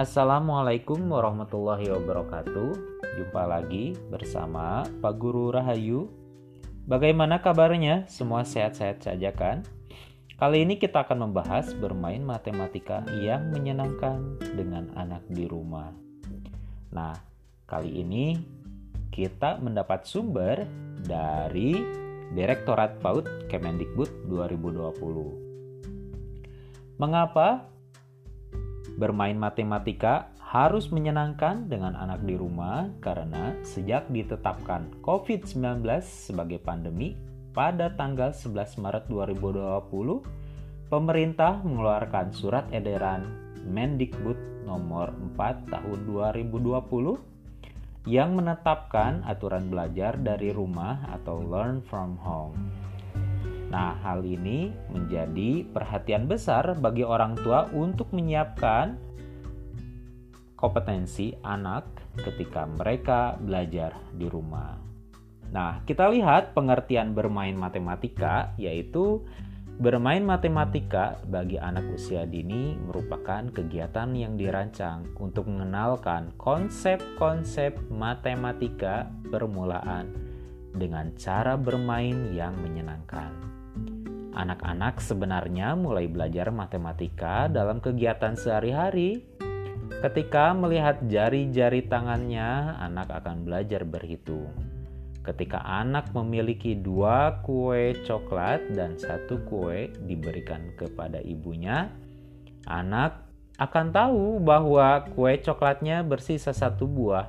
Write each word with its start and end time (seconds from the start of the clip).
Assalamualaikum 0.00 1.12
warahmatullahi 1.12 1.92
wabarakatuh. 1.92 2.72
Jumpa 3.20 3.42
lagi 3.44 3.92
bersama 4.08 4.88
Pak 4.88 5.14
Guru 5.20 5.52
Rahayu. 5.52 6.08
Bagaimana 6.88 7.44
kabarnya? 7.44 8.08
Semua 8.08 8.48
sehat-sehat 8.48 9.04
saja 9.04 9.28
kan? 9.36 9.60
Kali 10.40 10.64
ini 10.64 10.80
kita 10.80 11.04
akan 11.04 11.28
membahas 11.28 11.76
bermain 11.76 12.24
matematika 12.24 13.04
yang 13.20 13.52
menyenangkan 13.52 14.40
dengan 14.40 14.88
anak 14.96 15.20
di 15.28 15.44
rumah. 15.44 15.92
Nah, 16.96 17.12
kali 17.68 18.00
ini 18.00 18.40
kita 19.12 19.60
mendapat 19.60 20.08
sumber 20.08 20.64
dari 21.04 21.76
Direktorat 22.32 23.04
PAUD 23.04 23.52
Kemendikbud 23.52 24.32
2020. 24.32 26.96
Mengapa 26.96 27.68
Bermain 28.96 29.36
matematika 29.36 30.32
harus 30.50 30.90
menyenangkan 30.90 31.70
dengan 31.70 31.94
anak 31.94 32.26
di 32.26 32.34
rumah 32.34 32.90
karena 32.98 33.54
sejak 33.62 34.10
ditetapkan 34.10 34.98
COVID-19 34.98 35.86
sebagai 36.02 36.58
pandemi 36.58 37.14
pada 37.54 37.94
tanggal 37.94 38.34
11 38.34 38.82
Maret 38.82 39.04
2020, 39.06 40.90
pemerintah 40.90 41.62
mengeluarkan 41.62 42.34
surat 42.34 42.66
edaran 42.74 43.26
Mendikbud 43.62 44.66
nomor 44.66 45.14
4 45.38 45.70
tahun 45.70 45.98
2020 46.10 48.08
yang 48.08 48.32
menetapkan 48.32 49.20
aturan 49.28 49.68
belajar 49.68 50.16
dari 50.16 50.50
rumah 50.50 51.04
atau 51.14 51.44
learn 51.44 51.84
from 51.84 52.16
home. 52.16 52.56
Nah, 53.70 53.94
hal 54.02 54.26
ini 54.26 54.74
menjadi 54.90 55.62
perhatian 55.70 56.26
besar 56.26 56.74
bagi 56.74 57.06
orang 57.06 57.38
tua 57.38 57.70
untuk 57.70 58.10
menyiapkan 58.10 58.98
kompetensi 60.58 61.32
anak 61.46 61.86
ketika 62.18 62.66
mereka 62.66 63.38
belajar 63.38 63.94
di 64.10 64.26
rumah. 64.26 64.74
Nah, 65.50 65.82
kita 65.86 66.10
lihat 66.10 66.54
pengertian 66.54 67.14
bermain 67.14 67.54
matematika, 67.54 68.54
yaitu 68.58 69.22
bermain 69.80 70.22
matematika 70.22 71.16
bagi 71.26 71.56
anak 71.56 71.88
usia 71.94 72.28
dini 72.28 72.76
merupakan 72.76 73.48
kegiatan 73.48 74.12
yang 74.12 74.36
dirancang 74.36 75.08
untuk 75.16 75.48
mengenalkan 75.48 76.34
konsep-konsep 76.36 77.74
matematika 77.88 79.08
permulaan 79.32 80.12
dengan 80.76 81.10
cara 81.18 81.58
bermain 81.58 82.30
yang 82.30 82.54
menyenangkan. 82.60 83.49
Anak-anak 84.30 85.02
sebenarnya 85.02 85.74
mulai 85.74 86.06
belajar 86.06 86.54
matematika 86.54 87.50
dalam 87.50 87.82
kegiatan 87.82 88.38
sehari-hari. 88.38 89.26
Ketika 90.00 90.54
melihat 90.54 91.02
jari-jari 91.10 91.90
tangannya, 91.90 92.78
anak 92.78 93.10
akan 93.10 93.42
belajar 93.42 93.82
berhitung. 93.82 94.54
Ketika 95.20 95.60
anak 95.60 96.14
memiliki 96.16 96.78
dua 96.78 97.42
kue 97.44 97.92
coklat 98.06 98.72
dan 98.72 98.96
satu 98.96 99.42
kue 99.44 99.92
diberikan 100.06 100.72
kepada 100.78 101.20
ibunya, 101.20 101.92
anak 102.64 103.28
akan 103.60 103.92
tahu 103.92 104.40
bahwa 104.40 105.04
kue 105.12 105.36
coklatnya 105.42 106.00
bersisa 106.00 106.56
satu 106.56 106.88
buah 106.88 107.28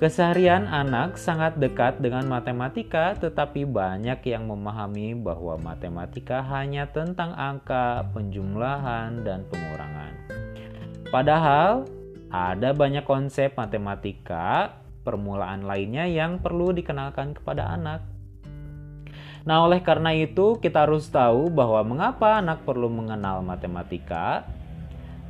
Keseharian 0.00 0.64
anak 0.64 1.20
sangat 1.20 1.60
dekat 1.60 2.00
dengan 2.00 2.24
matematika, 2.24 3.12
tetapi 3.20 3.68
banyak 3.68 4.24
yang 4.32 4.48
memahami 4.48 5.12
bahwa 5.12 5.60
matematika 5.60 6.40
hanya 6.40 6.88
tentang 6.88 7.36
angka, 7.36 8.08
penjumlahan, 8.16 9.20
dan 9.20 9.44
pengurangan. 9.52 10.16
Padahal, 11.12 11.84
ada 12.32 12.72
banyak 12.72 13.04
konsep 13.04 13.52
matematika 13.60 14.72
permulaan 15.04 15.68
lainnya 15.68 16.08
yang 16.08 16.40
perlu 16.40 16.72
dikenalkan 16.72 17.36
kepada 17.36 17.76
anak. 17.76 18.00
Nah, 19.44 19.68
oleh 19.68 19.84
karena 19.84 20.16
itu, 20.16 20.56
kita 20.64 20.88
harus 20.88 21.12
tahu 21.12 21.52
bahwa 21.52 21.84
mengapa 21.84 22.40
anak 22.40 22.64
perlu 22.64 22.88
mengenal 22.88 23.44
matematika 23.44 24.48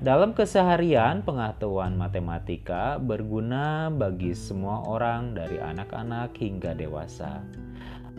dalam 0.00 0.32
keseharian, 0.32 1.20
pengetahuan 1.20 1.92
matematika 1.92 2.96
berguna 2.96 3.92
bagi 3.92 4.32
semua 4.32 4.80
orang 4.88 5.36
dari 5.36 5.60
anak-anak 5.60 6.32
hingga 6.40 6.72
dewasa. 6.72 7.44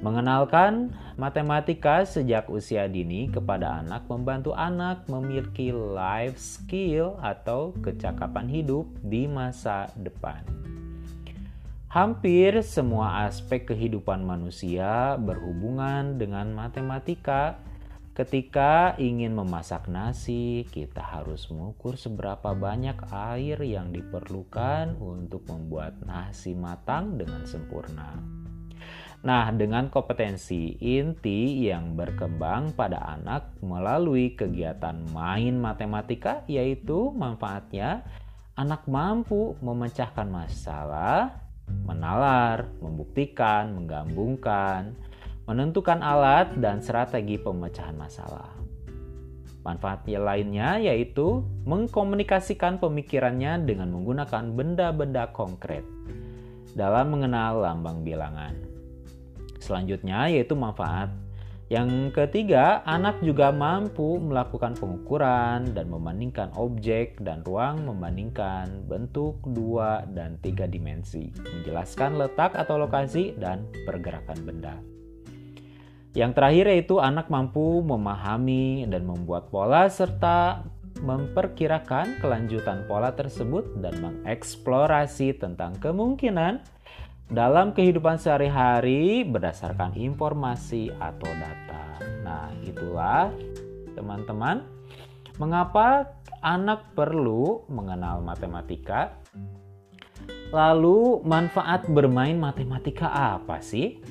Mengenalkan 0.01 0.93
matematika 1.17 2.05
sejak 2.05 2.49
usia 2.53 2.85
dini 2.85 3.29
kepada 3.33 3.81
anak 3.81 4.05
membantu 4.09 4.53
anak 4.53 5.05
memiliki 5.09 5.73
life 5.73 6.37
skill 6.37 7.17
atau 7.21 7.73
kecakapan 7.81 8.45
hidup 8.45 8.85
di 9.01 9.25
masa 9.25 9.89
depan. 9.97 10.41
Hampir 11.89 12.61
semua 12.61 13.25
aspek 13.25 13.73
kehidupan 13.73 14.21
manusia 14.21 15.17
berhubungan 15.17 16.21
dengan 16.21 16.53
matematika 16.53 17.57
Ketika 18.11 18.99
ingin 18.99 19.31
memasak 19.31 19.87
nasi, 19.87 20.67
kita 20.67 20.99
harus 20.99 21.47
mengukur 21.47 21.95
seberapa 21.95 22.51
banyak 22.51 23.07
air 23.07 23.63
yang 23.63 23.95
diperlukan 23.95 24.99
untuk 24.99 25.47
membuat 25.47 25.95
nasi 26.03 26.51
matang 26.51 27.15
dengan 27.15 27.47
sempurna. 27.47 28.19
Nah, 29.23 29.47
dengan 29.55 29.87
kompetensi 29.87 30.75
inti 30.83 31.63
yang 31.71 31.95
berkembang 31.95 32.75
pada 32.75 33.15
anak 33.15 33.55
melalui 33.63 34.35
kegiatan 34.35 35.07
main 35.15 35.55
matematika, 35.55 36.43
yaitu 36.51 37.15
manfaatnya 37.15 38.03
anak 38.59 38.91
mampu 38.91 39.55
memecahkan 39.63 40.27
masalah, 40.27 41.31
menalar, 41.87 42.67
membuktikan, 42.83 43.71
menggabungkan, 43.71 44.99
menentukan 45.45 45.99
alat 46.01 46.53
dan 46.59 46.81
strategi 46.81 47.37
pemecahan 47.41 47.97
masalah. 47.97 48.49
Manfaatnya 49.61 50.17
lainnya 50.17 50.81
yaitu 50.81 51.45
mengkomunikasikan 51.69 52.81
pemikirannya 52.81 53.61
dengan 53.61 53.93
menggunakan 53.93 54.57
benda-benda 54.57 55.29
konkret 55.29 55.85
dalam 56.73 57.13
mengenal 57.13 57.61
lambang 57.61 58.01
bilangan. 58.01 58.57
Selanjutnya 59.61 60.33
yaitu 60.33 60.57
manfaat 60.57 61.13
yang 61.71 62.11
ketiga, 62.11 62.83
anak 62.83 63.23
juga 63.23 63.47
mampu 63.47 64.19
melakukan 64.19 64.75
pengukuran 64.75 65.71
dan 65.71 65.87
membandingkan 65.87 66.51
objek 66.59 67.15
dan 67.23 67.47
ruang 67.47 67.87
membandingkan 67.87 68.83
bentuk 68.91 69.39
dua 69.55 70.03
dan 70.11 70.35
tiga 70.43 70.67
dimensi, 70.67 71.31
menjelaskan 71.31 72.19
letak 72.19 72.59
atau 72.59 72.75
lokasi 72.75 73.39
dan 73.39 73.63
pergerakan 73.87 74.39
benda. 74.43 74.75
Yang 76.11 76.31
terakhir 76.35 76.65
yaitu 76.67 76.99
anak 76.99 77.31
mampu 77.31 77.79
memahami 77.79 78.83
dan 78.91 79.07
membuat 79.07 79.47
pola 79.47 79.87
serta 79.87 80.67
memperkirakan 80.99 82.19
kelanjutan 82.19 82.83
pola 82.85 83.15
tersebut 83.15 83.79
dan 83.79 83.95
mengeksplorasi 84.03 85.39
tentang 85.39 85.73
kemungkinan 85.79 86.61
dalam 87.31 87.71
kehidupan 87.71 88.19
sehari-hari 88.19 89.23
berdasarkan 89.23 89.95
informasi 89.95 90.91
atau 90.99 91.31
data. 91.31 91.83
Nah, 92.27 92.51
itulah 92.67 93.31
teman-teman 93.95 94.67
mengapa 95.39 96.11
anak 96.43 96.91
perlu 96.91 97.63
mengenal 97.71 98.19
matematika. 98.19 99.15
Lalu 100.51 101.23
manfaat 101.23 101.87
bermain 101.87 102.35
matematika 102.35 103.07
apa 103.07 103.63
sih? 103.63 104.03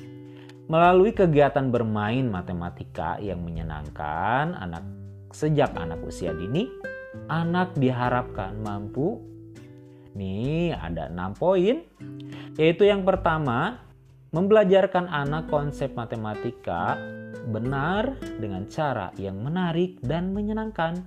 Melalui 0.71 1.11
kegiatan 1.11 1.67
bermain 1.67 2.23
matematika 2.31 3.19
yang 3.19 3.43
menyenangkan 3.43 4.55
anak 4.55 4.87
sejak 5.35 5.75
anak 5.75 5.99
usia 6.07 6.31
dini, 6.31 6.71
anak 7.27 7.75
diharapkan 7.75 8.55
mampu. 8.63 9.19
Nih 10.15 10.71
ada 10.71 11.11
6 11.11 11.35
poin. 11.35 11.83
Yaitu 12.55 12.87
yang 12.87 13.03
pertama 13.03 13.91
Membelajarkan 14.31 15.11
anak 15.11 15.51
konsep 15.51 15.91
matematika 15.91 16.95
benar 17.51 18.15
dengan 18.39 18.63
cara 18.71 19.11
yang 19.19 19.43
menarik 19.43 19.99
dan 19.99 20.31
menyenangkan. 20.31 21.03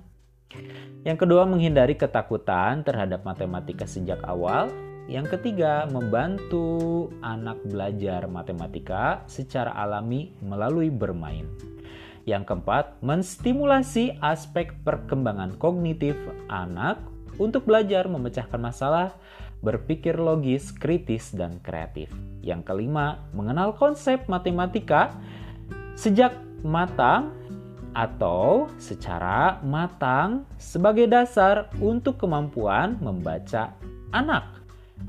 Yang 1.01 1.25
kedua 1.25 1.49
menghindari 1.49 1.97
ketakutan 1.97 2.85
terhadap 2.85 3.25
matematika 3.25 3.89
sejak 3.89 4.21
awal 4.29 4.69
yang 5.05 5.29
ketiga, 5.29 5.85
membantu 5.85 7.07
anak 7.21 7.61
belajar 7.61 8.25
matematika 8.25 9.21
secara 9.29 9.69
alami 9.77 10.33
melalui 10.41 10.89
bermain. 10.89 11.45
Yang 12.25 12.49
keempat, 12.49 13.05
menstimulasi 13.05 14.17
aspek 14.17 14.73
perkembangan 14.81 15.61
kognitif 15.61 16.17
anak 16.49 16.97
untuk 17.37 17.69
belajar 17.69 18.09
memecahkan 18.09 18.57
masalah, 18.57 19.13
berpikir 19.61 20.17
logis, 20.17 20.73
kritis, 20.73 21.29
dan 21.37 21.61
kreatif. 21.61 22.09
Yang 22.41 22.73
kelima, 22.73 23.21
mengenal 23.29 23.77
konsep 23.77 24.25
matematika 24.25 25.13
sejak 25.93 26.33
matang 26.65 27.29
atau 27.93 28.73
secara 28.81 29.61
matang 29.61 30.49
sebagai 30.57 31.05
dasar 31.05 31.69
untuk 31.77 32.17
kemampuan 32.17 32.97
membaca 32.99 33.71
anak. 34.09 34.54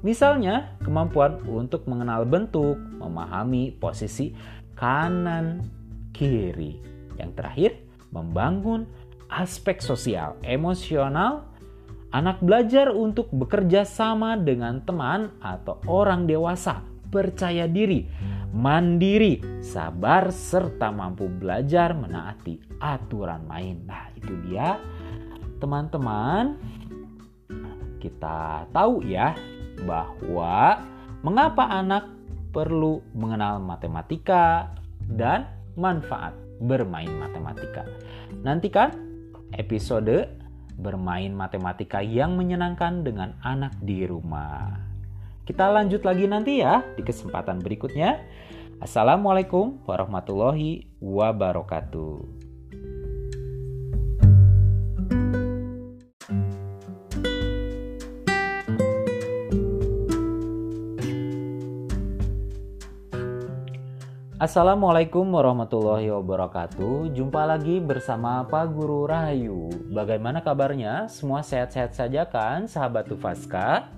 Misalnya, 0.02 0.76
kemampuan 0.82 1.42
untuk 1.46 1.86
mengenal 1.90 2.26
bentuk, 2.26 2.78
memahami 2.78 3.74
posisi 3.74 4.34
kanan, 4.76 5.66
kiri. 6.14 6.78
Yang 7.16 7.30
terakhir, 7.34 7.72
membangun 8.12 8.86
aspek 9.32 9.82
sosial, 9.82 10.38
emosional. 10.46 11.48
Anak 12.14 12.40
belajar 12.40 12.94
untuk 12.94 13.28
bekerja 13.34 13.82
sama 13.82 14.38
dengan 14.38 14.80
teman 14.86 15.36
atau 15.42 15.82
orang 15.90 16.24
dewasa, 16.24 16.80
percaya 17.10 17.66
diri, 17.66 18.06
mandiri, 18.54 19.60
sabar, 19.60 20.30
serta 20.32 20.94
mampu 20.94 21.28
belajar 21.28 21.92
menaati 21.92 22.78
aturan 22.80 23.44
main. 23.44 23.84
Nah, 23.84 24.08
itu 24.16 24.32
dia 24.48 24.80
teman-teman. 25.60 26.56
Kita 28.00 28.70
tahu 28.70 29.02
ya 29.02 29.34
bahwa 29.84 30.80
mengapa 31.20 31.68
anak 31.68 32.08
perlu 32.54 33.04
mengenal 33.12 33.60
matematika 33.60 34.72
dan 35.04 35.44
manfaat 35.76 36.32
bermain 36.62 37.12
matematika. 37.20 37.84
Nantikan 38.40 38.96
episode 39.52 40.32
bermain 40.76 41.32
matematika 41.32 42.00
yang 42.00 42.36
menyenangkan 42.36 43.04
dengan 43.04 43.36
anak 43.44 43.76
di 43.80 44.04
rumah. 44.08 44.76
Kita 45.46 45.70
lanjut 45.70 46.02
lagi 46.02 46.26
nanti 46.26 46.64
ya 46.64 46.82
di 46.96 47.04
kesempatan 47.06 47.62
berikutnya. 47.62 48.18
Assalamualaikum 48.82 49.80
warahmatullahi 49.88 50.84
wabarakatuh. 51.00 52.35
Assalamualaikum 64.36 65.32
warahmatullahi 65.32 66.12
wabarakatuh. 66.12 67.08
Jumpa 67.16 67.48
lagi 67.48 67.80
bersama 67.80 68.44
Pak 68.44 68.68
Guru 68.68 69.08
Rahayu. 69.08 69.72
Bagaimana 69.88 70.44
kabarnya? 70.44 71.08
Semua 71.08 71.40
sehat-sehat 71.40 71.96
saja 71.96 72.28
kan, 72.28 72.68
sahabat 72.68 73.08
Tufaska? 73.08 73.88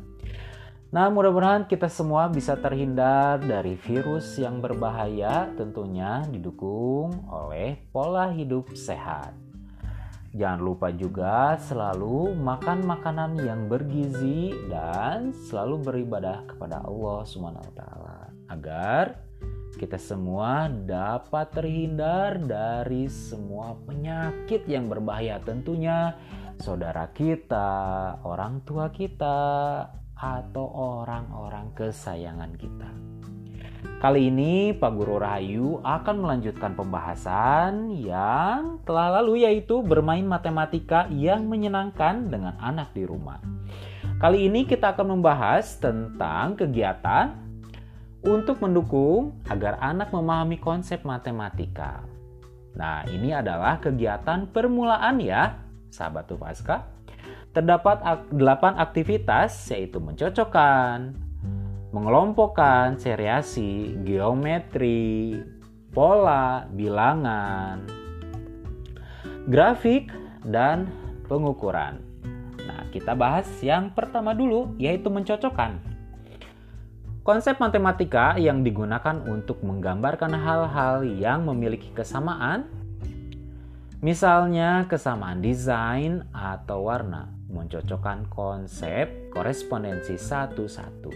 Nah, 0.94 1.10
mudah-mudahan 1.10 1.66
kita 1.66 1.90
semua 1.90 2.30
bisa 2.30 2.54
terhindar 2.54 3.42
dari 3.42 3.74
virus 3.82 4.38
yang 4.38 4.62
berbahaya, 4.62 5.50
tentunya 5.58 6.22
didukung 6.30 7.18
oleh 7.26 7.74
pola 7.90 8.30
hidup 8.30 8.70
sehat. 8.78 9.34
Jangan 10.38 10.62
lupa 10.62 10.94
juga 10.94 11.58
selalu 11.66 12.38
makan 12.38 12.86
makanan 12.86 13.42
yang 13.42 13.66
bergizi 13.66 14.54
dan 14.70 15.34
selalu 15.50 15.82
beribadah 15.82 16.46
kepada 16.46 16.78
Allah 16.86 17.26
SWT 17.26 17.82
agar 18.54 19.27
kita 19.78 19.94
semua 19.94 20.66
dapat 20.66 21.54
terhindar 21.54 22.42
dari 22.42 23.06
semua 23.06 23.78
penyakit 23.86 24.66
yang 24.66 24.90
berbahaya 24.90 25.38
tentunya 25.38 26.18
saudara 26.58 27.06
kita, 27.14 28.18
orang 28.26 28.58
tua 28.66 28.90
kita, 28.90 29.38
atau 30.18 30.66
orang-orang 30.98 31.70
kesayangan 31.78 32.58
kita. 32.58 32.90
Kali 34.02 34.30
ini 34.30 34.74
Pak 34.74 34.90
Guru 34.98 35.22
Rahayu 35.22 35.78
akan 35.86 36.16
melanjutkan 36.26 36.74
pembahasan 36.74 37.94
yang 37.94 38.82
telah 38.82 39.22
lalu 39.22 39.46
yaitu 39.46 39.78
bermain 39.86 40.26
matematika 40.26 41.06
yang 41.14 41.46
menyenangkan 41.46 42.26
dengan 42.26 42.58
anak 42.58 42.90
di 42.94 43.06
rumah. 43.06 43.38
Kali 44.18 44.50
ini 44.50 44.66
kita 44.66 44.98
akan 44.98 45.18
membahas 45.18 45.78
tentang 45.78 46.58
kegiatan 46.58 47.47
untuk 48.22 48.58
mendukung 48.58 49.38
agar 49.46 49.78
anak 49.78 50.10
memahami 50.10 50.58
konsep 50.58 51.06
matematika. 51.06 52.02
Nah, 52.74 53.02
ini 53.10 53.34
adalah 53.34 53.78
kegiatan 53.82 54.50
permulaan 54.50 55.18
ya, 55.22 55.58
sahabat 55.90 56.30
Tupaska. 56.30 56.86
Terdapat 57.50 58.04
8 58.30 58.78
aktivitas 58.78 59.50
yaitu 59.74 59.98
mencocokkan, 59.98 61.16
mengelompokkan, 61.90 63.00
seriasi, 63.00 63.98
geometri, 64.04 65.42
pola, 65.90 66.68
bilangan, 66.70 67.82
grafik, 69.48 70.12
dan 70.46 70.86
pengukuran. 71.26 71.98
Nah, 72.62 72.86
kita 72.92 73.16
bahas 73.16 73.48
yang 73.64 73.90
pertama 73.96 74.36
dulu 74.36 74.76
yaitu 74.76 75.08
mencocokkan. 75.08 75.87
Konsep 77.28 77.60
matematika 77.60 78.40
yang 78.40 78.64
digunakan 78.64 79.20
untuk 79.28 79.60
menggambarkan 79.60 80.32
hal-hal 80.32 81.04
yang 81.04 81.44
memiliki 81.44 81.92
kesamaan, 81.92 82.64
misalnya 84.00 84.88
kesamaan 84.88 85.44
desain 85.44 86.24
atau 86.32 86.88
warna 86.88 87.28
mencocokkan 87.52 88.32
konsep 88.32 89.28
korespondensi 89.28 90.16
satu-satu. 90.16 91.12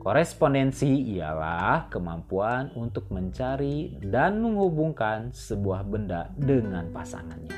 Korespondensi 0.00 1.20
ialah 1.20 1.92
kemampuan 1.92 2.72
untuk 2.72 3.12
mencari 3.12 3.92
dan 4.00 4.40
menghubungkan 4.40 5.36
sebuah 5.36 5.84
benda 5.84 6.32
dengan 6.32 6.88
pasangannya. 6.96 7.52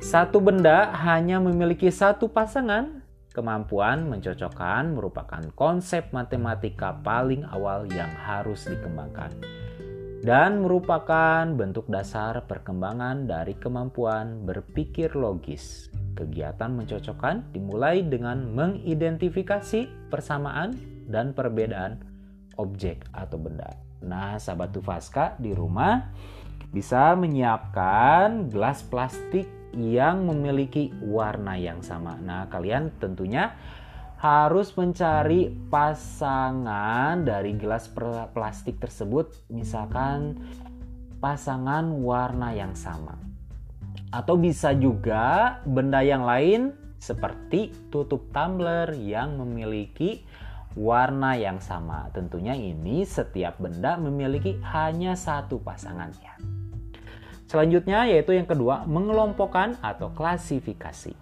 Satu 0.00 0.40
benda 0.40 0.88
hanya 1.04 1.36
memiliki 1.36 1.92
satu 1.92 2.32
pasangan. 2.32 3.04
Kemampuan 3.36 4.08
mencocokkan 4.08 4.96
merupakan 4.96 5.44
konsep 5.52 6.08
matematika 6.08 6.96
paling 7.04 7.44
awal 7.52 7.84
yang 7.92 8.08
harus 8.24 8.64
dikembangkan 8.64 9.28
dan 10.24 10.64
merupakan 10.64 11.44
bentuk 11.52 11.84
dasar 11.92 12.48
perkembangan 12.48 13.28
dari 13.28 13.52
kemampuan 13.60 14.48
berpikir 14.48 15.12
logis. 15.12 15.92
Kegiatan 16.16 16.72
mencocokkan 16.72 17.52
dimulai 17.52 18.00
dengan 18.00 18.48
mengidentifikasi 18.56 20.08
persamaan 20.08 20.72
dan 21.04 21.36
perbedaan 21.36 22.00
objek 22.56 23.04
atau 23.12 23.36
benda. 23.36 23.76
Nah, 24.00 24.40
sahabat 24.40 24.72
Tufaska 24.72 25.36
di 25.36 25.52
rumah 25.52 26.08
bisa 26.72 27.12
menyiapkan 27.14 28.48
gelas 28.48 28.80
plastik 28.80 29.55
yang 29.76 30.24
memiliki 30.24 30.90
warna 31.04 31.54
yang 31.60 31.84
sama. 31.84 32.16
Nah, 32.16 32.48
kalian 32.48 32.96
tentunya 32.96 33.52
harus 34.16 34.72
mencari 34.72 35.52
pasangan 35.68 37.20
dari 37.20 37.52
gelas 37.54 37.92
plastik 38.32 38.80
tersebut, 38.80 39.52
misalkan 39.52 40.40
pasangan 41.20 41.84
warna 42.00 42.56
yang 42.56 42.72
sama. 42.72 43.20
Atau 44.08 44.40
bisa 44.40 44.72
juga 44.72 45.60
benda 45.68 46.00
yang 46.00 46.24
lain 46.24 46.72
seperti 46.96 47.76
tutup 47.92 48.32
tumbler 48.32 48.96
yang 48.96 49.36
memiliki 49.36 50.24
warna 50.72 51.36
yang 51.36 51.60
sama. 51.60 52.08
Tentunya 52.16 52.56
ini 52.56 53.04
setiap 53.04 53.60
benda 53.60 54.00
memiliki 54.00 54.56
hanya 54.72 55.12
satu 55.12 55.60
pasangannya. 55.60 56.55
Selanjutnya 57.46 58.10
yaitu 58.10 58.34
yang 58.34 58.46
kedua, 58.46 58.82
mengelompokkan 58.90 59.78
atau 59.78 60.10
klasifikasi. 60.10 61.14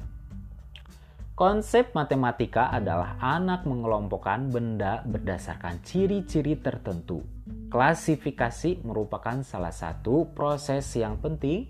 Konsep 1.34 1.90
matematika 1.98 2.70
adalah 2.70 3.18
anak 3.18 3.66
mengelompokkan 3.66 4.54
benda 4.54 5.02
berdasarkan 5.02 5.82
ciri-ciri 5.82 6.54
tertentu. 6.62 7.26
Klasifikasi 7.74 8.86
merupakan 8.86 9.42
salah 9.42 9.74
satu 9.74 10.30
proses 10.30 10.86
yang 10.94 11.18
penting 11.18 11.66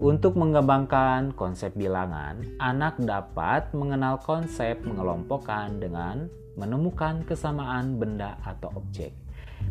untuk 0.00 0.40
mengembangkan 0.40 1.36
konsep 1.36 1.76
bilangan, 1.76 2.40
anak 2.58 2.96
dapat 2.96 3.70
mengenal 3.76 4.18
konsep 4.24 4.80
mengelompokkan 4.82 5.78
dengan 5.78 6.26
menemukan 6.56 7.22
kesamaan 7.28 8.00
benda 8.00 8.40
atau 8.42 8.72
objek. 8.72 9.12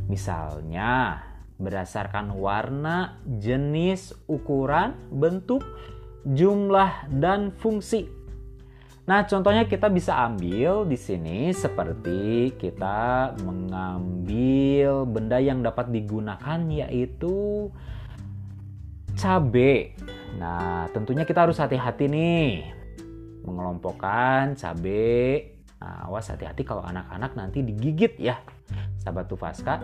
Misalnya, 0.07 1.19
berdasarkan 1.61 2.33
warna, 2.33 3.21
jenis, 3.25 4.13
ukuran, 4.25 4.97
bentuk, 5.13 5.61
jumlah, 6.25 7.07
dan 7.13 7.53
fungsi. 7.53 8.09
Nah, 9.03 9.27
contohnya 9.27 9.67
kita 9.67 9.91
bisa 9.91 10.15
ambil 10.23 10.87
di 10.87 10.95
sini 10.95 11.51
seperti 11.51 12.55
kita 12.55 13.35
mengambil 13.43 15.03
benda 15.03 15.43
yang 15.43 15.59
dapat 15.59 15.91
digunakan 15.91 16.59
yaitu 16.71 17.67
cabai. 19.19 19.91
Nah, 20.39 20.87
tentunya 20.95 21.27
kita 21.27 21.43
harus 21.43 21.59
hati-hati 21.59 22.07
nih 22.07 22.63
mengelompokkan 23.43 24.55
cabai. 24.55 25.51
Nah, 25.83 26.07
awas 26.07 26.31
hati-hati 26.31 26.63
kalau 26.63 26.87
anak-anak 26.87 27.35
nanti 27.35 27.59
digigit 27.59 28.15
ya. 28.15 28.39
Sahabat 29.03 29.27
Tufaska, 29.27 29.83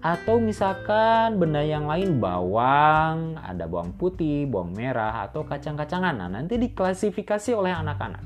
atau 0.00 0.40
misalkan 0.40 1.36
benda 1.36 1.60
yang 1.60 1.84
lain 1.84 2.16
bawang, 2.24 3.36
ada 3.36 3.68
bawang 3.68 3.92
putih, 4.00 4.48
bawang 4.48 4.72
merah 4.72 5.28
atau 5.28 5.44
kacang-kacangan. 5.44 6.16
Nah, 6.16 6.28
nanti 6.32 6.56
diklasifikasi 6.56 7.52
oleh 7.52 7.68
anak-anak. 7.76 8.24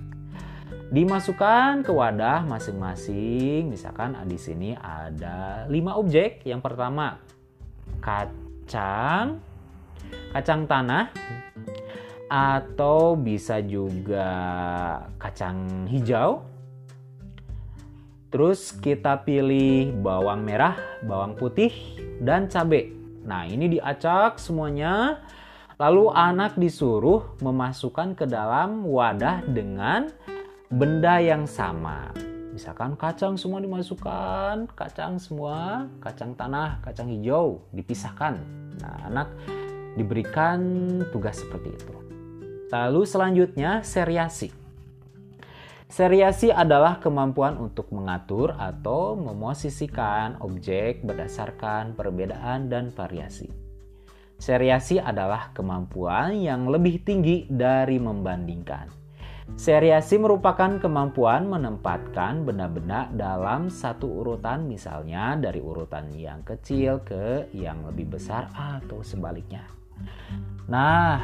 Dimasukkan 0.94 1.82
ke 1.82 1.90
wadah 1.90 2.46
masing-masing. 2.46 3.74
Misalkan 3.74 4.14
di 4.30 4.38
sini 4.38 4.78
ada 4.78 5.66
lima 5.66 5.98
objek. 5.98 6.46
Yang 6.46 6.62
pertama 6.62 7.18
kacang, 7.98 9.42
kacang 10.30 10.70
tanah, 10.70 11.10
atau 12.30 13.18
bisa 13.18 13.58
juga 13.66 14.30
kacang 15.18 15.90
hijau. 15.90 16.53
Terus 18.34 18.74
kita 18.74 19.22
pilih 19.22 19.94
bawang 20.02 20.42
merah, 20.42 20.74
bawang 21.06 21.38
putih, 21.38 21.70
dan 22.18 22.50
cabai. 22.50 22.90
Nah, 23.22 23.46
ini 23.46 23.78
diacak 23.78 24.42
semuanya. 24.42 25.22
Lalu 25.78 26.10
anak 26.10 26.58
disuruh 26.58 27.38
memasukkan 27.38 28.18
ke 28.18 28.26
dalam 28.26 28.90
wadah 28.90 29.38
dengan 29.46 30.10
benda 30.66 31.22
yang 31.22 31.46
sama. 31.46 32.10
Misalkan 32.50 32.98
kacang 32.98 33.38
semua 33.38 33.62
dimasukkan, 33.62 34.66
kacang 34.74 35.22
semua, 35.22 35.86
kacang 36.02 36.34
tanah, 36.34 36.82
kacang 36.82 37.14
hijau 37.14 37.62
dipisahkan. 37.70 38.34
Nah, 38.82 39.14
anak 39.14 39.30
diberikan 39.94 40.58
tugas 41.14 41.38
seperti 41.38 41.70
itu. 41.70 41.94
Lalu 42.74 43.06
selanjutnya 43.06 43.86
seriasi. 43.86 44.63
Seriasi 45.84 46.48
adalah 46.48 46.96
kemampuan 46.96 47.60
untuk 47.60 47.92
mengatur 47.92 48.56
atau 48.56 49.12
memosisikan 49.20 50.40
objek 50.40 51.04
berdasarkan 51.04 51.92
perbedaan 51.92 52.72
dan 52.72 52.88
variasi. 52.88 53.52
Seriasi 54.40 54.96
adalah 54.96 55.52
kemampuan 55.52 56.40
yang 56.40 56.66
lebih 56.72 57.04
tinggi 57.04 57.44
dari 57.46 58.00
membandingkan. 58.00 58.90
Seriasi 59.60 60.16
merupakan 60.16 60.80
kemampuan 60.80 61.46
menempatkan 61.52 62.48
benda-benda 62.48 63.12
dalam 63.12 63.68
satu 63.68 64.24
urutan 64.24 64.64
misalnya 64.64 65.36
dari 65.36 65.60
urutan 65.60 66.08
yang 66.16 66.40
kecil 66.42 67.04
ke 67.04 67.52
yang 67.52 67.84
lebih 67.84 68.16
besar 68.16 68.48
atau 68.56 69.04
sebaliknya. 69.04 69.83
Nah, 70.64 71.20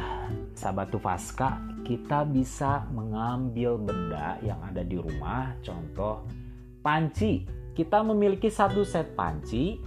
sahabat 0.53 0.93
Tufaska, 0.93 1.57
kita 1.81 2.23
bisa 2.29 2.85
mengambil 2.93 3.75
benda 3.81 4.37
yang 4.45 4.61
ada 4.61 4.85
di 4.85 4.95
rumah, 4.95 5.57
contoh 5.65 6.23
panci. 6.85 7.43
Kita 7.71 8.05
memiliki 8.05 8.51
satu 8.51 8.85
set 8.85 9.17
panci, 9.17 9.79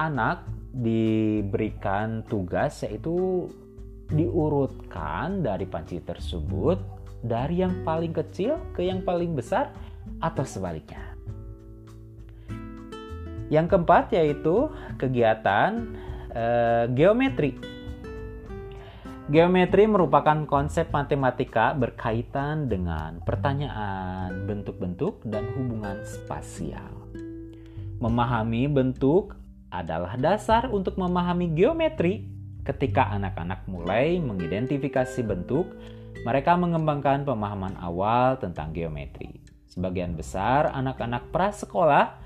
anak 0.00 0.42
diberikan 0.72 2.24
tugas 2.26 2.80
yaitu 2.82 3.44
diurutkan 4.08 5.44
dari 5.44 5.68
panci 5.68 6.00
tersebut 6.00 6.80
dari 7.22 7.62
yang 7.62 7.86
paling 7.86 8.10
kecil 8.10 8.58
ke 8.74 8.88
yang 8.88 9.04
paling 9.04 9.36
besar 9.36 9.70
atau 10.18 10.42
sebaliknya. 10.42 11.12
Yang 13.52 13.76
keempat 13.76 14.16
yaitu 14.16 14.72
kegiatan 14.96 15.92
eh, 16.32 16.84
geometri. 16.96 17.71
Geometri 19.32 19.88
merupakan 19.88 20.44
konsep 20.44 20.92
matematika 20.92 21.72
berkaitan 21.72 22.68
dengan 22.68 23.16
pertanyaan, 23.24 24.44
bentuk-bentuk, 24.44 25.24
dan 25.24 25.48
hubungan 25.56 26.04
spasial. 26.04 26.92
Memahami 27.96 28.68
bentuk 28.68 29.32
adalah 29.72 30.20
dasar 30.20 30.68
untuk 30.68 31.00
memahami 31.00 31.48
geometri 31.56 32.28
ketika 32.60 33.08
anak-anak 33.08 33.64
mulai 33.72 34.20
mengidentifikasi 34.20 35.24
bentuk 35.24 35.64
mereka 36.28 36.52
mengembangkan 36.60 37.24
pemahaman 37.24 37.80
awal 37.80 38.36
tentang 38.36 38.76
geometri. 38.76 39.40
Sebagian 39.64 40.12
besar 40.12 40.68
anak-anak 40.76 41.32
prasekolah 41.32 42.20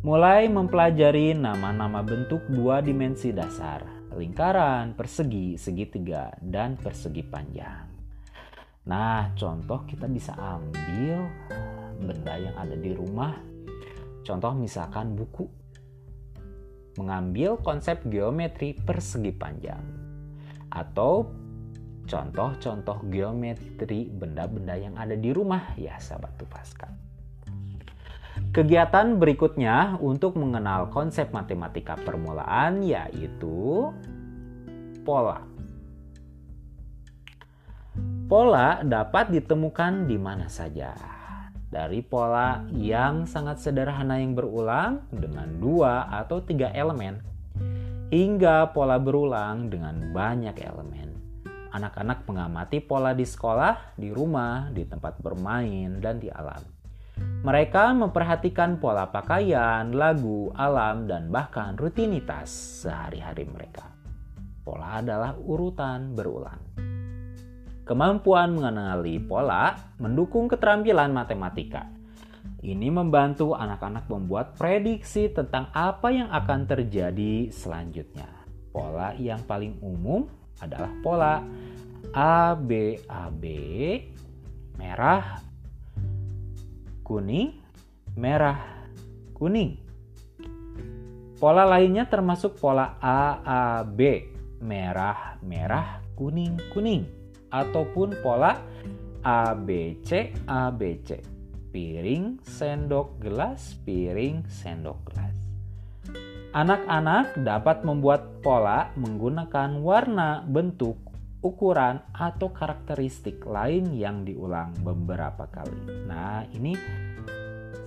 mulai 0.00 0.48
mempelajari 0.48 1.36
nama-nama 1.36 2.00
bentuk 2.00 2.40
dua 2.48 2.80
dimensi 2.80 3.28
dasar, 3.28 3.99
lingkaran, 4.14 4.98
persegi, 4.98 5.54
segitiga, 5.54 6.34
dan 6.42 6.74
persegi 6.74 7.22
panjang. 7.22 7.86
Nah, 8.90 9.30
contoh 9.36 9.86
kita 9.86 10.08
bisa 10.10 10.34
ambil 10.34 11.28
benda 12.00 12.34
yang 12.40 12.56
ada 12.56 12.74
di 12.74 12.90
rumah. 12.96 13.36
Contoh 14.24 14.52
misalkan 14.56 15.14
buku. 15.14 15.46
Mengambil 16.98 17.60
konsep 17.60 18.02
geometri 18.08 18.74
persegi 18.74 19.30
panjang. 19.30 19.84
Atau 20.72 21.30
contoh-contoh 22.10 23.06
geometri 23.06 24.10
benda-benda 24.10 24.74
yang 24.74 24.98
ada 24.98 25.14
di 25.14 25.30
rumah 25.30 25.76
ya 25.78 25.94
sahabat 26.02 26.34
Tupaska. 26.34 27.09
Kegiatan 28.50 29.14
berikutnya 29.14 29.94
untuk 30.02 30.34
mengenal 30.34 30.90
konsep 30.90 31.30
matematika 31.30 31.94
permulaan 31.94 32.82
yaitu 32.82 33.94
pola. 35.06 35.46
Pola 38.26 38.82
dapat 38.82 39.30
ditemukan 39.30 40.10
di 40.10 40.18
mana 40.18 40.50
saja. 40.50 40.98
Dari 41.70 42.02
pola 42.02 42.66
yang 42.74 43.22
sangat 43.22 43.62
sederhana 43.62 44.18
yang 44.18 44.34
berulang 44.34 45.06
dengan 45.14 45.46
dua 45.62 46.10
atau 46.10 46.42
tiga 46.42 46.74
elemen, 46.74 47.22
hingga 48.10 48.74
pola 48.74 48.98
berulang 48.98 49.70
dengan 49.70 50.10
banyak 50.10 50.58
elemen. 50.58 51.14
Anak-anak 51.70 52.26
mengamati 52.26 52.82
pola 52.82 53.14
di 53.14 53.22
sekolah, 53.22 53.94
di 53.94 54.10
rumah, 54.10 54.74
di 54.74 54.82
tempat 54.82 55.22
bermain, 55.22 56.02
dan 56.02 56.18
di 56.18 56.26
alam. 56.26 56.79
Mereka 57.40 57.96
memperhatikan 57.96 58.76
pola 58.76 59.08
pakaian, 59.08 59.96
lagu, 59.96 60.52
alam, 60.52 61.08
dan 61.08 61.32
bahkan 61.32 61.72
rutinitas 61.72 62.52
sehari-hari 62.84 63.48
mereka. 63.48 63.88
Pola 64.60 65.00
adalah 65.00 65.32
urutan 65.40 66.12
berulang. 66.12 66.60
Kemampuan 67.88 68.52
mengenali 68.52 69.16
pola 69.24 69.72
mendukung 69.96 70.52
keterampilan 70.52 71.16
matematika. 71.16 71.88
Ini 72.60 72.92
membantu 72.92 73.56
anak-anak 73.56 74.04
membuat 74.12 74.60
prediksi 74.60 75.32
tentang 75.32 75.72
apa 75.72 76.12
yang 76.12 76.28
akan 76.28 76.68
terjadi 76.68 77.48
selanjutnya. 77.48 78.28
Pola 78.68 79.16
yang 79.16 79.40
paling 79.48 79.80
umum 79.80 80.28
adalah 80.60 80.92
pola 81.00 81.40
A 82.12 82.52
B 82.52 83.00
merah 84.76 85.40
kuning 87.10 87.58
merah 88.14 88.86
kuning. 89.34 89.82
Pola 91.42 91.66
lainnya 91.66 92.06
termasuk 92.06 92.54
pola 92.62 93.02
A 93.02 93.42
A 93.42 93.62
B 93.82 94.30
merah 94.62 95.34
merah 95.42 95.98
kuning 96.14 96.54
kuning 96.70 97.02
ataupun 97.50 98.14
pola 98.22 98.62
A 99.26 99.58
B 99.58 99.98
C 100.06 100.30
A 100.46 100.70
B 100.70 101.02
C 101.02 101.18
piring 101.74 102.46
sendok 102.46 103.18
gelas 103.18 103.74
piring 103.82 104.46
sendok 104.46 105.10
gelas. 105.10 105.34
Anak-anak 106.54 107.42
dapat 107.42 107.82
membuat 107.82 108.38
pola 108.38 108.94
menggunakan 108.94 109.82
warna, 109.82 110.46
bentuk, 110.46 110.94
ukuran, 111.40 112.04
atau 112.12 112.52
karakteristik 112.52 113.44
lain 113.48 113.96
yang 113.96 114.24
diulang 114.28 114.76
beberapa 114.84 115.48
kali. 115.48 116.04
Nah, 116.04 116.44
ini 116.52 116.76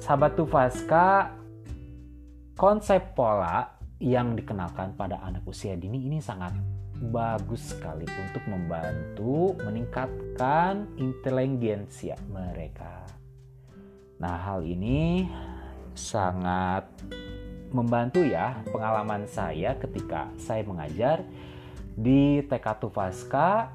sahabat 0.01 0.33
Tufaska 0.33 1.37
konsep 2.57 3.13
pola 3.13 3.77
yang 4.01 4.35
dikenalkan 4.35 4.97
pada 4.97 5.21
anak 5.23 5.45
usia 5.47 5.77
dini 5.77 6.09
ini 6.09 6.19
sangat 6.19 6.51
bagus 7.13 7.75
sekali 7.75 8.05
untuk 8.05 8.43
membantu 8.49 9.53
meningkatkan 9.61 10.89
inteligensia 10.97 12.17
mereka. 12.31 13.05
Nah, 14.17 14.37
hal 14.39 14.63
ini 14.63 15.27
sangat 15.93 16.87
membantu 17.73 18.21
ya 18.21 18.61
pengalaman 18.69 19.25
saya 19.25 19.73
ketika 19.81 20.29
saya 20.37 20.61
mengajar 20.63 21.25
di 21.93 22.41
TK 22.45 22.65
Tufaska 22.81 23.69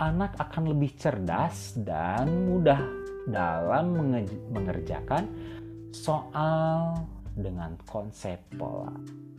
anak 0.00 0.34
akan 0.40 0.72
lebih 0.72 0.96
cerdas 0.96 1.76
dan 1.78 2.26
mudah 2.48 2.80
dalam 3.28 3.94
mengerjakan 4.50 5.30
soal 5.94 7.06
dengan 7.36 7.76
konsep 7.86 8.40
pola. 8.56 8.92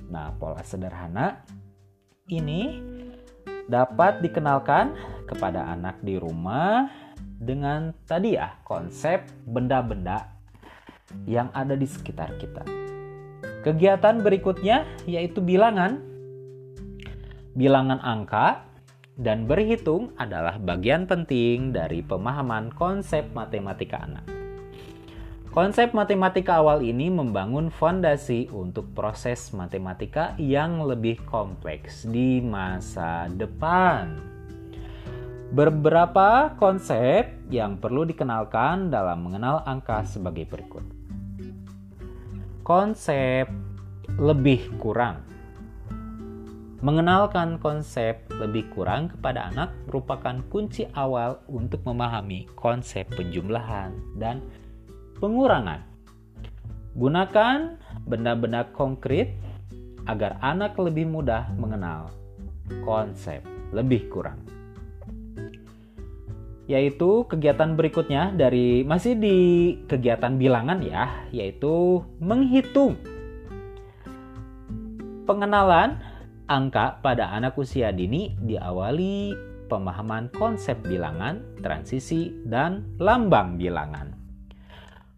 Nah, 0.07 0.31
pola 0.37 0.61
sederhana 0.61 1.41
ini 2.29 2.79
dapat 3.67 4.23
dikenalkan 4.23 4.95
kepada 5.27 5.73
anak 5.73 5.99
di 6.03 6.15
rumah 6.15 6.87
dengan 7.43 7.91
tadi 8.07 8.39
ya 8.39 8.55
konsep 8.63 9.27
benda-benda 9.43 10.31
yang 11.27 11.51
ada 11.51 11.75
di 11.75 11.87
sekitar 11.87 12.39
kita. 12.39 12.63
Kegiatan 13.63 14.19
berikutnya 14.23 14.83
yaitu 15.07 15.39
bilangan. 15.39 16.12
Bilangan 17.53 18.01
angka 18.01 18.65
dan 19.13 19.45
berhitung 19.45 20.09
adalah 20.17 20.57
bagian 20.57 21.05
penting 21.05 21.69
dari 21.69 22.01
pemahaman 22.01 22.73
konsep 22.73 23.29
matematika 23.37 24.01
anak. 24.01 24.25
Konsep 25.53 25.93
matematika 25.93 26.57
awal 26.57 26.81
ini 26.81 27.13
membangun 27.13 27.69
fondasi 27.69 28.49
untuk 28.49 28.89
proses 28.97 29.53
matematika 29.53 30.33
yang 30.41 30.81
lebih 30.81 31.21
kompleks 31.29 32.09
di 32.09 32.41
masa 32.41 33.29
depan. 33.29 34.17
Beberapa 35.53 36.57
konsep 36.57 37.37
yang 37.53 37.77
perlu 37.77 38.01
dikenalkan 38.09 38.89
dalam 38.89 39.29
mengenal 39.29 39.61
angka 39.69 40.01
sebagai 40.09 40.49
berikut. 40.49 40.89
Konsep 42.65 43.45
lebih 44.17 44.73
kurang 44.81 45.32
Mengenalkan 46.83 47.63
konsep 47.63 48.27
lebih 48.27 48.67
kurang 48.75 49.07
kepada 49.07 49.47
anak 49.47 49.71
merupakan 49.87 50.43
kunci 50.51 50.83
awal 50.99 51.39
untuk 51.47 51.79
memahami 51.87 52.43
konsep 52.59 53.07
penjumlahan 53.15 53.95
dan 54.19 54.43
pengurangan. 55.15 55.79
Gunakan 56.99 57.79
benda-benda 58.03 58.67
konkret 58.75 59.31
agar 60.11 60.35
anak 60.43 60.75
lebih 60.75 61.07
mudah 61.07 61.55
mengenal 61.55 62.11
konsep 62.83 63.39
lebih 63.71 64.11
kurang. 64.11 64.43
Yaitu 66.67 67.23
kegiatan 67.31 67.79
berikutnya 67.79 68.35
dari 68.35 68.83
masih 68.83 69.15
di 69.15 69.37
kegiatan 69.87 70.35
bilangan 70.35 70.83
ya, 70.83 71.31
yaitu 71.31 72.03
menghitung. 72.19 72.99
Pengenalan 75.23 76.11
angka 76.53 77.01
pada 77.01 77.33
anak 77.33 77.57
usia 77.57 77.89
dini 77.89 78.37
diawali 78.37 79.33
pemahaman 79.65 80.29
konsep 80.29 80.77
bilangan, 80.85 81.41
transisi, 81.65 82.29
dan 82.45 82.85
lambang 83.01 83.57
bilangan. 83.57 84.13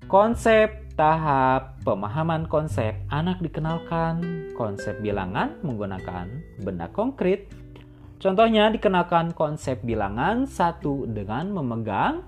Konsep 0.07 0.95
tahap 0.95 1.75
pemahaman 1.83 2.47
konsep 2.47 2.95
anak 3.11 3.43
dikenalkan 3.43 4.47
konsep 4.55 4.95
bilangan 5.03 5.59
menggunakan 5.59 6.31
benda 6.63 6.87
konkret. 6.95 7.51
Contohnya 8.15 8.71
dikenalkan 8.71 9.35
konsep 9.35 9.83
bilangan 9.83 10.47
satu 10.47 11.03
dengan 11.03 11.51
memegang 11.51 12.23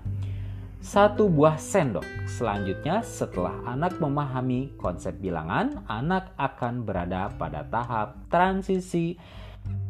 satu 0.78 1.26
buah 1.26 1.58
sendok. 1.58 2.06
Selanjutnya, 2.30 3.02
setelah 3.02 3.54
anak 3.66 3.98
memahami 3.98 4.78
konsep 4.78 5.18
bilangan, 5.18 5.82
anak 5.90 6.30
akan 6.38 6.86
berada 6.86 7.34
pada 7.34 7.66
tahap 7.66 8.14
transisi 8.30 9.18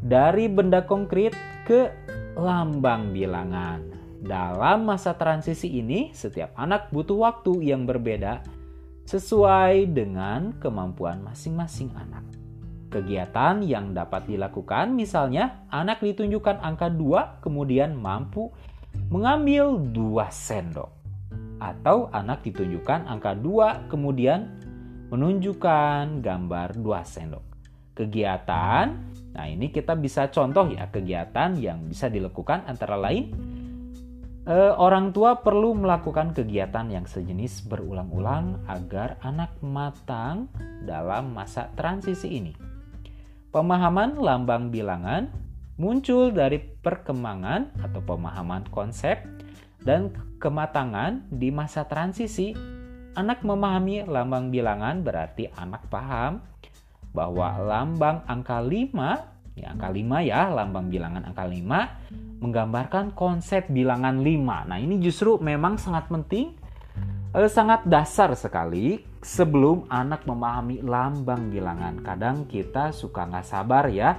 dari 0.00 0.49
benda 0.49 0.83
konkret 0.88 1.37
ke 1.68 1.92
lambang 2.35 3.12
bilangan. 3.12 3.85
Dalam 4.18 4.88
masa 4.88 5.14
transisi 5.14 5.78
ini, 5.78 6.11
setiap 6.16 6.57
anak 6.59 6.90
butuh 6.90 7.21
waktu 7.23 7.71
yang 7.71 7.87
berbeda 7.87 8.42
sesuai 9.07 9.92
dengan 9.95 10.57
kemampuan 10.59 11.23
masing-masing 11.23 11.92
anak. 11.95 12.25
Kegiatan 12.88 13.61
yang 13.64 13.92
dapat 13.92 14.25
dilakukan 14.25 14.97
misalnya 14.97 15.68
anak 15.68 16.00
ditunjukkan 16.00 16.64
angka 16.64 16.88
2 16.88 17.45
kemudian 17.45 17.92
mampu 17.92 18.49
mengambil 19.09 19.80
dua 19.80 20.28
sendok. 20.28 20.92
Atau 21.59 22.07
anak 22.14 22.47
ditunjukkan 22.47 23.11
angka 23.11 23.35
dua 23.35 23.88
kemudian 23.90 24.59
menunjukkan 25.11 26.21
gambar 26.21 26.78
dua 26.78 27.02
sendok. 27.02 27.42
Kegiatan, 27.97 28.87
nah 29.35 29.47
ini 29.50 29.75
kita 29.75 29.99
bisa 29.99 30.30
contoh 30.30 30.71
ya 30.71 30.87
kegiatan 30.87 31.59
yang 31.59 31.83
bisa 31.90 32.07
dilakukan 32.07 32.62
antara 32.71 32.94
lain 32.94 33.35
eh, 34.48 34.72
orang 34.74 35.12
tua 35.12 35.44
perlu 35.44 35.77
melakukan 35.77 36.33
kegiatan 36.33 36.88
yang 36.88 37.05
sejenis 37.05 37.68
berulang-ulang 37.68 38.64
agar 38.66 39.20
anak 39.20 39.53
matang 39.61 40.48
dalam 40.88 41.37
masa 41.37 41.68
transisi 41.77 42.40
ini. 42.40 42.53
Pemahaman 43.53 44.16
lambang 44.20 44.72
bilangan 44.72 45.47
muncul 45.79 46.35
dari 46.35 46.59
perkembangan 46.59 47.79
atau 47.87 48.03
pemahaman 48.03 48.67
konsep 48.69 49.23
dan 49.79 50.11
kematangan 50.43 51.31
di 51.31 51.55
masa 51.55 51.87
transisi. 51.87 52.53
Anak 53.14 53.43
memahami 53.43 54.07
lambang 54.07 54.51
bilangan 54.51 55.03
berarti 55.03 55.51
anak 55.55 55.87
paham 55.91 56.38
bahwa 57.11 57.59
lambang 57.59 58.23
angka 58.31 58.62
5, 58.62 59.59
ya 59.59 59.75
angka 59.75 59.91
5 59.91 60.29
ya, 60.29 60.41
lambang 60.55 60.87
bilangan 60.87 61.27
angka 61.27 61.47
5 61.47 62.43
menggambarkan 62.43 63.14
konsep 63.19 63.67
bilangan 63.71 64.23
5. 64.23 64.71
Nah, 64.71 64.79
ini 64.79 65.03
justru 65.03 65.38
memang 65.43 65.83
sangat 65.83 66.07
penting 66.07 66.55
eh, 67.35 67.51
sangat 67.51 67.87
dasar 67.91 68.35
sekali 68.38 69.03
sebelum 69.19 69.91
anak 69.91 70.23
memahami 70.23 70.79
lambang 70.83 71.51
bilangan. 71.51 71.99
Kadang 72.07 72.47
kita 72.47 72.95
suka 72.95 73.27
nggak 73.27 73.47
sabar 73.47 73.91
ya 73.91 74.14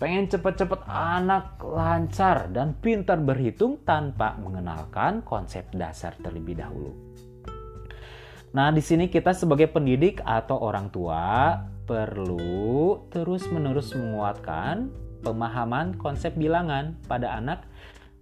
Pengen 0.00 0.32
cepet-cepet 0.32 0.88
anak 0.88 1.60
lancar 1.60 2.48
dan 2.48 2.72
pintar 2.80 3.20
berhitung 3.20 3.84
tanpa 3.84 4.32
mengenalkan 4.40 5.20
konsep 5.20 5.68
dasar 5.76 6.16
terlebih 6.24 6.56
dahulu. 6.56 6.96
Nah, 8.56 8.72
di 8.72 8.80
sini 8.80 9.12
kita 9.12 9.36
sebagai 9.36 9.68
pendidik 9.68 10.24
atau 10.24 10.56
orang 10.56 10.88
tua 10.88 11.52
perlu 11.84 13.12
terus-menerus 13.12 13.92
menguatkan 13.92 14.88
pemahaman 15.20 15.92
konsep 16.00 16.32
bilangan 16.32 16.96
pada 17.04 17.36
anak. 17.36 17.68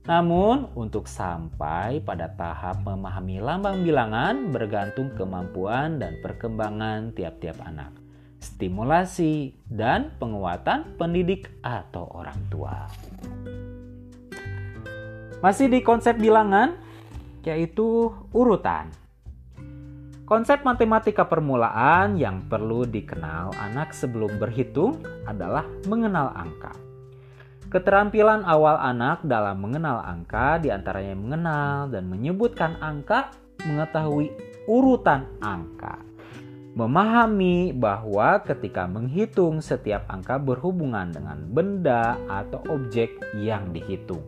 Namun, 0.03 0.75
untuk 0.75 1.07
sampai 1.07 2.03
pada 2.03 2.27
tahap 2.35 2.83
memahami 2.83 3.39
lambang 3.39 3.87
bilangan 3.87 4.51
bergantung 4.51 5.15
kemampuan 5.15 6.03
dan 6.03 6.19
perkembangan 6.27 7.15
tiap-tiap 7.15 7.63
anak 7.63 8.08
stimulasi, 8.39 9.55
dan 9.67 10.15
penguatan 10.17 10.95
pendidik 10.97 11.51
atau 11.63 12.07
orang 12.15 12.39
tua. 12.49 12.87
Masih 15.39 15.71
di 15.71 15.83
konsep 15.87 16.19
bilangan, 16.19 16.75
yaitu 17.47 18.11
urutan. 18.35 18.91
Konsep 20.27 20.61
matematika 20.61 21.25
permulaan 21.25 22.21
yang 22.21 22.45
perlu 22.53 22.85
dikenal 22.85 23.55
anak 23.57 23.97
sebelum 23.97 24.37
berhitung 24.37 25.01
adalah 25.25 25.65
mengenal 25.89 26.35
angka. 26.37 26.75
Keterampilan 27.69 28.45
awal 28.45 28.77
anak 28.81 29.25
dalam 29.25 29.61
mengenal 29.61 30.05
angka 30.05 30.61
di 30.61 30.69
antaranya 30.69 31.17
mengenal 31.17 31.89
dan 31.89 32.09
menyebutkan 32.09 32.77
angka, 32.81 33.33
mengetahui 33.65 34.33
urutan 34.69 35.25
angka 35.41 36.08
memahami 36.79 37.75
bahwa 37.75 38.39
ketika 38.47 38.87
menghitung 38.87 39.59
setiap 39.59 40.07
angka 40.07 40.39
berhubungan 40.39 41.11
dengan 41.11 41.43
benda 41.51 42.15
atau 42.31 42.63
objek 42.71 43.19
yang 43.35 43.75
dihitung. 43.75 44.23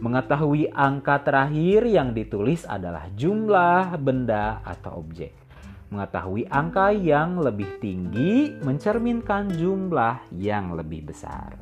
Mengetahui 0.00 0.72
angka 0.72 1.20
terakhir 1.20 1.84
yang 1.84 2.16
ditulis 2.16 2.64
adalah 2.64 3.12
jumlah 3.12 4.00
benda 4.00 4.64
atau 4.64 5.04
objek. 5.04 5.36
Mengetahui 5.92 6.48
angka 6.48 6.88
yang 6.96 7.36
lebih 7.36 7.76
tinggi 7.84 8.56
mencerminkan 8.64 9.52
jumlah 9.52 10.24
yang 10.32 10.72
lebih 10.72 11.12
besar. 11.12 11.52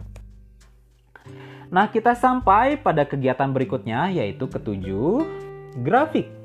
Nah, 1.67 1.91
kita 1.91 2.15
sampai 2.15 2.79
pada 2.79 3.03
kegiatan 3.03 3.51
berikutnya 3.51 4.15
yaitu 4.15 4.47
ketujuh, 4.47 5.27
grafik. 5.83 6.36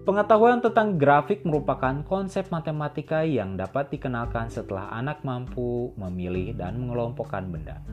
Pengetahuan 0.00 0.64
tentang 0.64 0.96
grafik 0.96 1.44
merupakan 1.44 1.92
konsep 2.08 2.48
matematika 2.48 3.20
yang 3.20 3.60
dapat 3.60 3.92
dikenalkan 3.92 4.48
setelah 4.48 4.88
anak 4.96 5.20
mampu 5.28 5.92
memilih 6.00 6.56
dan 6.56 6.80
mengelompokkan 6.80 7.44
benda. 7.44 7.84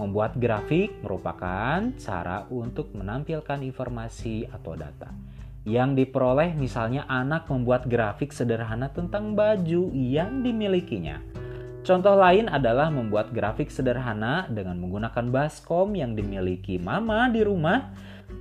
Membuat 0.00 0.40
grafik 0.40 0.96
merupakan 1.04 1.92
cara 2.00 2.48
untuk 2.48 2.96
menampilkan 2.96 3.60
informasi 3.60 4.48
atau 4.48 4.72
data 4.80 5.12
yang 5.62 5.94
diperoleh 5.94 6.58
misalnya 6.58 7.06
anak 7.06 7.46
membuat 7.46 7.86
grafik 7.86 8.34
sederhana 8.34 8.90
tentang 8.90 9.38
baju 9.38 9.94
yang 9.94 10.42
dimilikinya. 10.42 11.22
Contoh 11.82 12.14
lain 12.14 12.46
adalah 12.46 12.90
membuat 12.90 13.34
grafik 13.34 13.70
sederhana 13.70 14.46
dengan 14.50 14.78
menggunakan 14.78 15.30
baskom 15.30 15.94
yang 15.98 16.14
dimiliki 16.14 16.78
mama 16.78 17.30
di 17.30 17.42
rumah 17.42 17.90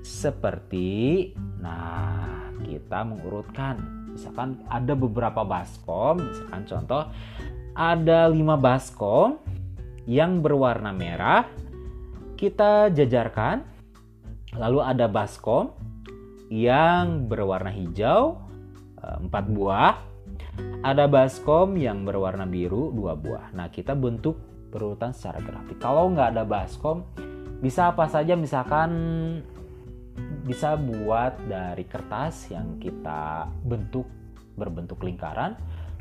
seperti 0.02 1.30
nah 1.62 2.41
kita 2.72 3.04
mengurutkan 3.04 3.76
misalkan 4.16 4.64
ada 4.72 4.96
beberapa 4.96 5.44
baskom 5.44 6.24
misalkan 6.24 6.64
contoh 6.64 7.04
ada 7.76 8.32
lima 8.32 8.56
baskom 8.56 9.36
yang 10.08 10.40
berwarna 10.40 10.96
merah 10.96 11.44
kita 12.40 12.88
jajarkan 12.96 13.68
lalu 14.56 14.80
ada 14.80 15.12
baskom 15.12 15.76
yang 16.52 17.28
berwarna 17.28 17.72
hijau 17.72 18.40
eh, 19.00 19.18
empat 19.20 19.46
buah 19.52 19.96
Ada 20.82 21.06
baskom 21.06 21.78
yang 21.78 22.04
berwarna 22.04 22.50
biru 22.50 22.90
dua 22.92 23.14
buah. 23.14 23.54
Nah 23.54 23.70
kita 23.70 23.94
bentuk 23.94 24.38
berurutan 24.74 25.14
secara 25.14 25.38
grafik. 25.44 25.78
Kalau 25.78 26.10
nggak 26.10 26.34
ada 26.36 26.44
baskom, 26.44 27.06
bisa 27.62 27.94
apa 27.94 28.10
saja 28.10 28.34
misalkan 28.34 28.90
bisa 30.42 30.74
buat 30.74 31.38
dari 31.46 31.86
kertas 31.86 32.50
yang 32.50 32.82
kita 32.82 33.46
bentuk 33.62 34.10
berbentuk 34.58 35.02
lingkaran, 35.06 35.54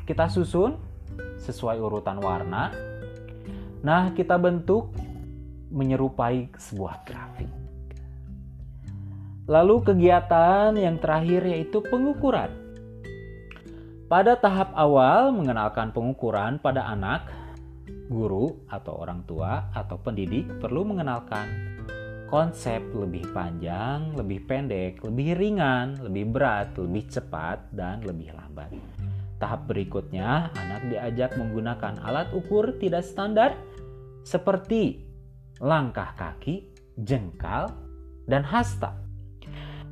kita 0.05 0.27
susun 0.27 0.77
sesuai 1.37 1.77
urutan 1.77 2.17
warna. 2.17 2.73
Nah, 3.81 4.13
kita 4.13 4.37
bentuk 4.37 4.93
menyerupai 5.71 6.51
sebuah 6.57 7.05
grafik. 7.07 7.49
Lalu 9.49 9.75
kegiatan 9.81 10.77
yang 10.77 11.01
terakhir 11.01 11.41
yaitu 11.47 11.81
pengukuran. 11.81 12.53
Pada 14.05 14.35
tahap 14.35 14.75
awal 14.75 15.31
mengenalkan 15.31 15.95
pengukuran 15.95 16.59
pada 16.59 16.83
anak, 16.91 17.31
guru 18.11 18.59
atau 18.67 18.99
orang 18.99 19.23
tua 19.23 19.71
atau 19.71 19.95
pendidik 19.95 20.43
perlu 20.59 20.83
mengenalkan 20.83 21.70
konsep 22.31 22.79
lebih 22.95 23.27
panjang, 23.35 24.15
lebih 24.15 24.47
pendek, 24.47 25.03
lebih 25.03 25.35
ringan, 25.35 25.99
lebih 25.99 26.31
berat, 26.31 26.71
lebih 26.79 27.11
cepat, 27.11 27.67
dan 27.75 27.99
lebih 28.07 28.31
lambat. 28.31 28.71
Tahap 29.35 29.67
berikutnya, 29.67 30.47
anak 30.55 30.87
diajak 30.87 31.35
menggunakan 31.35 31.99
alat 31.99 32.31
ukur 32.31 32.79
tidak 32.79 33.03
standar 33.03 33.51
seperti 34.23 35.03
langkah 35.59 36.15
kaki, 36.15 36.71
jengkal, 37.03 37.67
dan 38.31 38.47
hasta. 38.47 38.95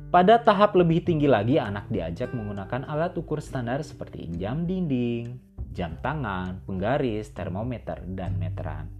Pada 0.08 0.40
tahap 0.40 0.74
lebih 0.74 1.04
tinggi 1.04 1.28
lagi, 1.28 1.60
anak 1.60 1.92
diajak 1.92 2.32
menggunakan 2.32 2.88
alat 2.88 3.14
ukur 3.20 3.44
standar 3.44 3.84
seperti 3.84 4.32
jam 4.40 4.64
dinding, 4.64 5.36
jam 5.76 6.00
tangan, 6.00 6.64
penggaris, 6.64 7.30
termometer, 7.36 8.00
dan 8.16 8.34
meteran. 8.40 8.90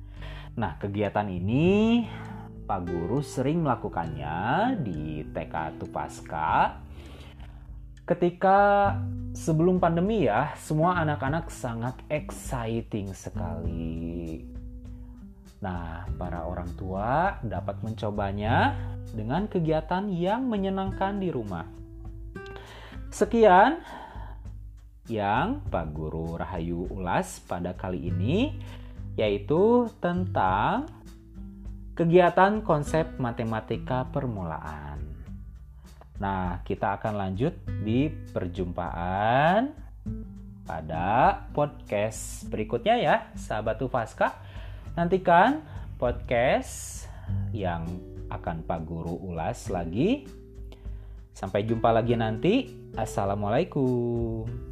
Nah, 0.55 0.77
kegiatan 0.77 1.27
ini 1.31 2.05
Pak 2.71 2.87
Guru 2.87 3.19
sering 3.19 3.67
melakukannya 3.67 4.79
di 4.79 5.27
TK 5.27 5.83
Tupaska 5.83 6.79
ketika 8.07 8.95
sebelum 9.35 9.83
pandemi 9.83 10.31
ya, 10.31 10.55
semua 10.55 11.03
anak-anak 11.03 11.51
sangat 11.51 11.99
exciting 12.07 13.11
sekali. 13.11 14.47
Nah, 15.59 16.07
para 16.15 16.47
orang 16.47 16.71
tua 16.79 17.43
dapat 17.43 17.83
mencobanya 17.83 18.79
dengan 19.11 19.51
kegiatan 19.51 20.07
yang 20.07 20.47
menyenangkan 20.47 21.19
di 21.19 21.35
rumah. 21.35 21.67
Sekian 23.11 23.83
yang 25.11 25.59
Pak 25.67 25.91
Guru 25.91 26.39
Rahayu 26.39 26.87
ulas 26.87 27.43
pada 27.51 27.75
kali 27.75 28.15
ini 28.15 28.55
yaitu 29.19 29.91
tentang 29.99 30.87
kegiatan 32.01 32.65
konsep 32.65 33.21
matematika 33.21 34.09
permulaan. 34.09 35.05
Nah, 36.17 36.65
kita 36.65 36.97
akan 36.97 37.13
lanjut 37.13 37.53
di 37.85 38.09
perjumpaan 38.09 39.69
pada 40.65 41.45
podcast 41.53 42.49
berikutnya 42.49 42.97
ya, 42.97 43.17
sahabat 43.37 43.77
Tufaska. 43.77 44.33
Nantikan 44.97 45.61
podcast 46.01 47.05
yang 47.53 47.85
akan 48.33 48.65
Pak 48.65 48.81
Guru 48.89 49.21
ulas 49.21 49.69
lagi. 49.69 50.25
Sampai 51.37 51.69
jumpa 51.69 51.93
lagi 51.93 52.17
nanti. 52.17 52.73
Assalamualaikum. 52.97 54.70